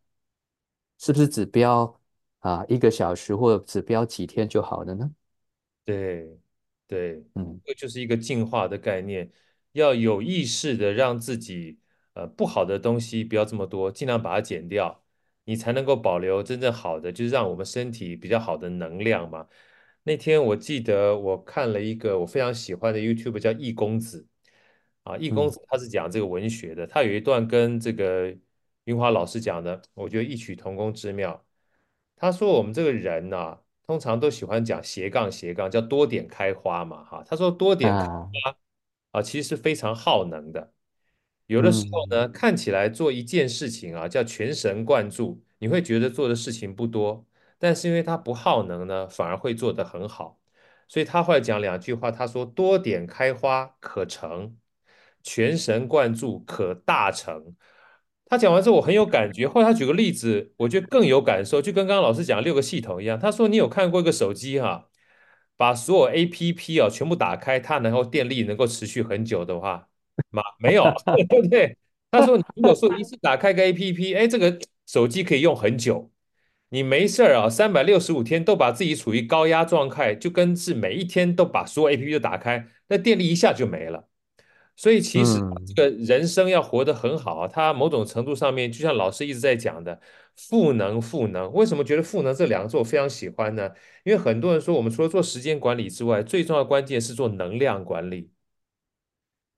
[0.98, 1.98] 是不是只飙
[2.40, 5.10] 啊一个小时，或者只飙几天就好了呢？
[5.86, 6.38] 对
[6.86, 9.32] 对，嗯，这就是一个进化的概念，
[9.72, 11.78] 要有意识的让自己
[12.12, 15.02] 呃不好的东西不要这么多，尽量把它减掉，
[15.44, 19.48] 你才能够保留真正好的，就是让我们身体比较好的能量嘛。
[20.02, 24.26] 那天我记得我看了一个我非常喜欢的 YouTube 叫易公子
[25.02, 28.36] 啊，易公嗯子他是讲这个文学的，他有一段跟这个
[28.84, 31.44] 云华老师讲的，我觉得异曲同工之妙。
[32.16, 37.24] 他说我们这个人呢、啊，通常都喜欢讲斜杠斜杠，叫多点开花嘛，哈。
[37.26, 38.56] 他说多点开啊，花
[39.12, 40.72] 啊，其实是非常耗能的。
[41.46, 47.26] 有的时候嗯呢，看起来做一件事情啊，叫全神贯注，你会觉得做的事情不多，
[47.58, 50.38] 但是因为它不耗能呢，反而会做得很好。
[50.86, 54.56] 所以他会讲两句话，他说多点开花可成，
[55.22, 57.54] 全神贯注可大成。
[58.26, 59.48] 他讲完之后，我很有感觉。
[59.48, 63.18] 后来他举个例子，我觉得更有感受，就跟刚刚老师讲六个系统一样。
[63.18, 64.88] 他说：“你有看过一个手机哈、
[65.56, 69.88] 把所有 APP 啊全部打开，它能够电力能够持续很久的话
[70.30, 70.42] 吗？
[70.60, 70.84] 没有，
[71.28, 71.76] 对不对？”
[72.12, 74.56] 他说：“如果说一次打开个 APP，哎，这个
[74.86, 76.12] 手机可以用很久。
[76.68, 84.06] 你没事儿啊，三百六十五天都把自己处于高压状态，就跟是每一天都把所有 APP 都打开，那电力一下就没了。”
[84.80, 90.00] 所以其实这嗯个人生要活得很好啊，它某种程度上面，就像老师一直在讲的，
[90.34, 91.52] 赋能赋能。
[91.52, 93.70] 为什么觉得赋能这两个字我非常喜欢呢？
[94.04, 98.30] 因为很多人说，我们除了做时间管理之外，最重要的关键是做能量管理。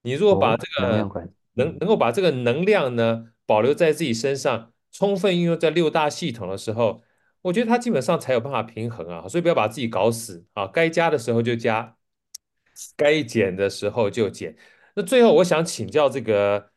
[0.02, 1.08] 你如果把哦，这个能
[1.52, 7.00] 能能够把这个能量呢保留在自己身上，充分运用在六大系统的时候，
[7.42, 9.28] 我觉得它基本上才有办法平衡啊。
[9.28, 11.96] 所以不要把自己搞死啊，该加的时候就加。
[12.96, 14.56] 该减的时候就减。
[14.94, 16.70] 那最后我想请教这个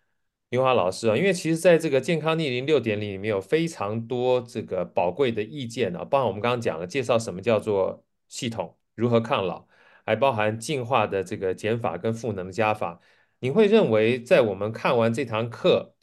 [0.50, 9.68] 云华老师啊，因为其实在这个健康逆龄六点零里面有非常多这个宝贵的意见啊，包含我们刚刚讲的介绍什么叫做系统，如何抗老，
[10.06, 13.02] 还包含进化的这个减法跟赋能加法。
[13.40, 15.94] 你会认为在我们看完这堂课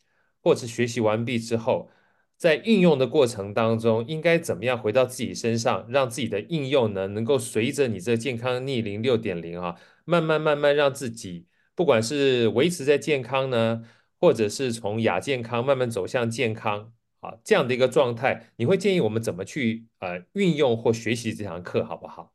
[0.43, 1.91] 或是学习完毕之后，
[2.37, 11.47] 在运用的过程当中，应该怎么样回到自己身上，让自己的应用呢，能够随着你这健康逆龄六点零啊，慢慢慢慢让自己，
[11.83, 13.83] 不管是维持在健康呢，
[14.21, 22.33] 或者是从亚健康慢慢走向健康啊，这样的一个状态，你会建议我们怎么去呃运用或学习这堂课，好不好？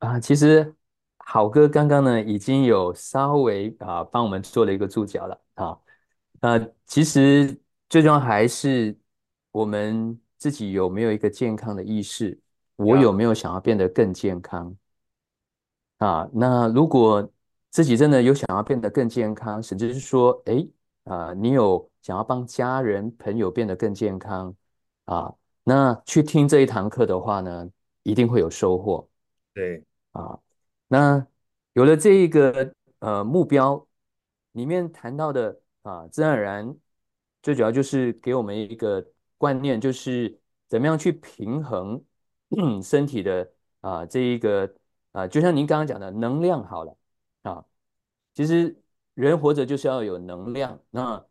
[0.00, 0.74] 啊，其实
[1.18, 5.78] 好哥刚刚呢已经有稍微啊帮我们做了一个注脚了啊，
[6.40, 7.56] 呃，其实
[7.88, 8.98] 最重要还是
[9.52, 12.36] 我们自己有没有一个健康的意识，
[12.74, 14.76] 我，有没有想要变得更健康
[15.98, 16.28] 啊？
[16.32, 17.30] 那如果
[17.70, 20.66] 自己真的有想要变得更健康，甚至是说，哎
[21.04, 24.54] 啊，你有想要帮家人朋友变得更健康
[25.04, 25.32] 啊，
[25.64, 27.68] 那去听这一堂课的话呢，
[28.02, 29.08] 一定会有收获。
[29.54, 30.38] 对，啊，
[30.88, 31.26] 那
[31.72, 33.86] 有了这一个呃目标，
[34.52, 36.76] 里面谈到的啊，自然而然
[37.42, 39.04] 最主要就是给我们一个
[39.38, 42.02] 观念，就是怎么样去平衡
[42.82, 44.72] 身体的啊这一个
[45.12, 46.96] 啊，就像您刚刚讲的能量好了
[47.42, 47.64] 啊，
[48.34, 48.80] 其实
[49.14, 51.24] 人活着就是要有能量，啊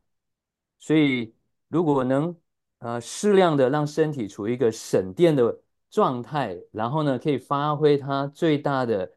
[0.79, 1.35] 所以
[1.67, 2.35] 如果能
[2.79, 9.11] 呃适量的让身体处于一个省电的状态，然后呢，可以发挥它最大的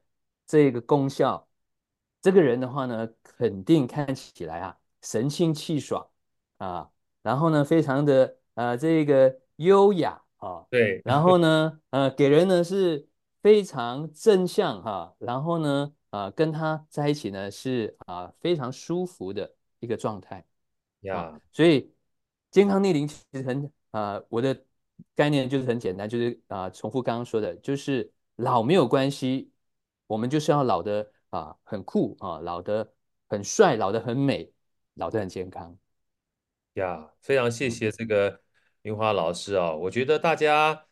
[0.47, 1.49] 这个功效。
[2.21, 6.07] 这个人的话呢，肯定看起来啊，神清气爽
[6.59, 6.91] 啊，
[7.23, 13.09] 然后呢，非常的呃这个优雅啊，对，然后呢，呃，给人呢是
[13.41, 20.39] 非常正向哈、啊，然后呢，啊，跟他在一起呢是啊非常舒服的一个状态
[21.09, 21.93] 啊，呀，所以
[22.53, 24.65] 健康逆龄其实很啊，我的。
[25.17, 29.51] 概念就是很简单，就是啊、呃，重复刚刚说的，就是老没有关系，
[30.07, 32.95] 我们就是要老的啊很酷啊，老的
[33.29, 34.53] 很帅，老的很美，
[34.95, 35.77] 老的很健康。
[36.75, 38.41] 呀，非常谢嗯谢这个
[38.83, 40.87] 云华老师啊，我觉得大家，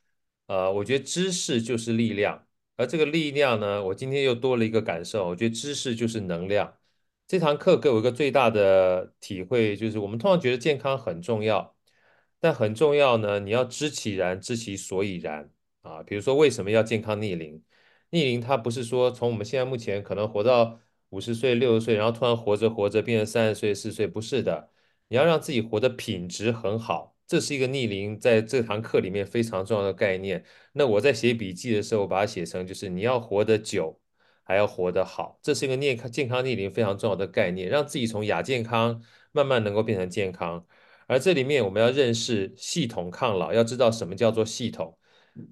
[0.47, 2.49] 呃，我觉得知识就是力量，
[2.81, 6.79] 而这个力量呢，我今天又多了一个感受，我觉得知识就是能量。
[7.27, 11.77] 这堂课给我一个最大的体会，就是我们通常觉得健康很重要。
[12.41, 15.51] 但很重要呢，你要知其然，知其所以然。
[15.83, 16.03] 啊。
[16.03, 17.63] 比如说，为什么要健康逆龄？
[18.11, 24.71] 逆龄它不是说从我们现在目前可能活到五十岁、六十岁，然后突然活着活着变成三十岁、四十岁，不是的。
[25.09, 30.45] 你要让自己活得品质很好，这是一个逆龄在这堂课里面非常重要的概念。
[30.73, 34.01] 那我在写笔记的时候，把它写成就是你要活得久，
[34.43, 39.01] 还要活得好，这是一个逆健康逆龄非常重要的概念，让自己从亚健康
[39.31, 40.67] 慢慢能够变成健康。
[41.07, 44.99] 而这里面我们要认识系统抗老，要知道什么叫做系统，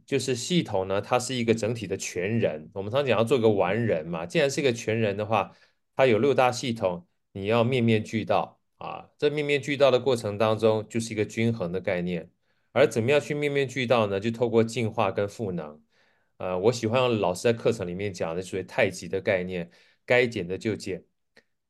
[0.04, 2.68] 就是系统呢，它是一个整体的全人。
[2.74, 5.52] 我们常讲要做个完人嘛，既然是一个全人的话，
[5.94, 9.10] 它有六大系统，你要面面俱到啊。
[9.18, 12.30] 这面面俱到的过程当中，就是一个均衡的概念。
[12.72, 14.18] 而怎么样去面面俱到呢？
[14.18, 15.82] 就透过进化跟赋能。
[16.38, 19.70] 呃，我喜欢老师在课程里面讲的属于太极的概念，
[20.06, 21.04] 该减的就减，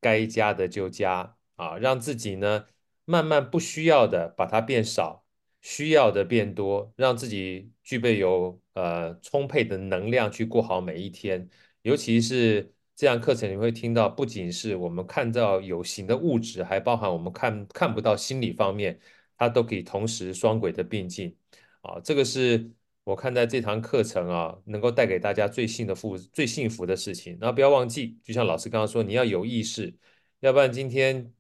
[0.01, 2.67] 该加的就加啊，让自己呢。
[3.11, 5.25] 慢慢不需要的把它变少，
[5.63, 11.49] 需要的变多，让自己具备有呃充沛的能量去过好每一天。
[11.81, 18.99] 尤其是这样课程，你会听到，不仅是我们看到有形的物质，还包含我们看看不到心理方面，
[19.37, 21.33] 它都可以同时双轨的并进。
[21.83, 22.69] 啊，这个是
[23.05, 27.39] 我看在这堂课程啊，能够带给大家最幸的福、最幸福的事情。
[27.41, 29.95] 然后不要忘记，就像老师刚刚说，你要有意识，
[30.41, 31.33] 要不然今天。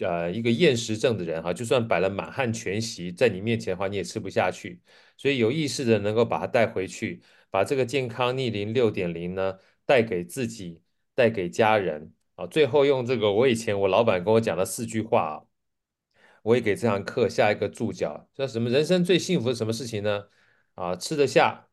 [0.00, 4.78] 呃，一个厌食症的人哈，就算摆了满汉全席在你面前的话，你也吃不下去。
[5.16, 10.82] 所以有意识的能够把它带回去，把这个健康逆龄六点零呢带给自己，
[11.16, 12.46] 带给家人啊。
[12.46, 15.42] 最后用这个我以前我老板跟我讲的四句话啊，
[16.44, 18.70] 我也给这堂课下一个注脚，叫什么？
[18.70, 20.26] 人生最幸福的什么事情呢？
[20.74, 21.66] 啊，吃得下，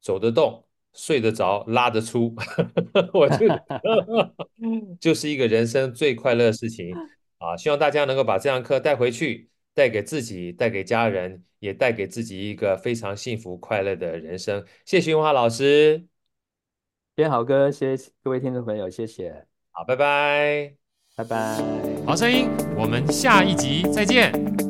[0.00, 0.64] 走得动。
[0.98, 2.34] 睡得着，拉得出，
[3.12, 3.62] 我觉得
[4.98, 6.96] 就是一个人生最快乐的事情
[7.36, 7.54] 啊！
[7.54, 14.64] 希望大家能够把这堂课带回去，带给自己，带给家人，也带给自己一个非常幸福快乐的人生。
[14.86, 16.06] 谢谢云华老师，
[17.16, 20.74] 边好歌，谢谢各位听众朋友，谢谢，好，拜拜，
[21.16, 21.56] 拜拜，
[22.06, 24.65] 好声音，我们下一集再见。